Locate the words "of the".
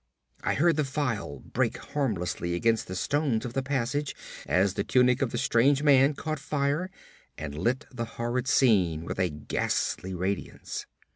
3.45-3.61, 5.21-5.37